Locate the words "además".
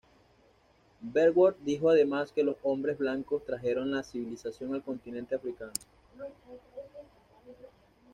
1.91-2.31